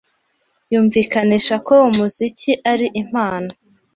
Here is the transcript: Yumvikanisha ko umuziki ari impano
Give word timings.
Yumvikanisha 0.71 1.55
ko 1.67 1.75
umuziki 1.89 2.51
ari 2.71 2.87
impano 3.01 3.51